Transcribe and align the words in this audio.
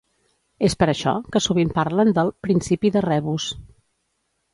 És 0.67 0.75
per 0.83 0.85
això 0.93 1.11
que 1.35 1.41
sovint 1.47 1.73
parlen 1.75 2.09
del 2.19 2.31
«principi 2.47 2.91
de 2.97 3.05
rebus». 3.07 3.47